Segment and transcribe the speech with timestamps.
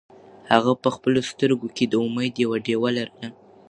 [0.53, 3.27] هغه په خپلو سترګو کې د امید یوه ډېوه لرله.